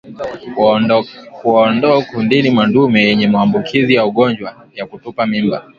[1.41, 5.65] Kuwaondoa kundini madume yenye maambukizi ya ugonjwa wa kutupa mimba